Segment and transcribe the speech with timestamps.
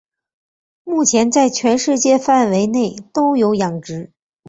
[0.83, 4.11] 目前在全世界范围内都有养殖。